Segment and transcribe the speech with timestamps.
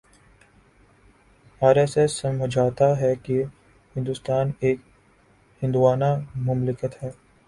[1.61, 3.43] are S S سمجھتا ہے کہ
[3.95, 4.79] ہندوستان ایک
[5.61, 6.11] ہندووانہ
[6.47, 7.11] مملکت ہے